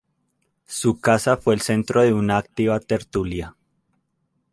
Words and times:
Su 0.65 0.99
casa 0.99 1.37
fue 1.37 1.53
el 1.53 1.61
centro 1.61 2.01
de 2.01 2.11
una 2.11 2.39
activa 2.39 2.79
tertulia. 2.79 3.55